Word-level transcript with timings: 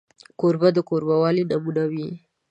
کوربه 0.39 0.69
د 0.73 0.79
کوربهوالي 0.89 1.43
نمونه 1.51 1.83
وي. 1.91 2.09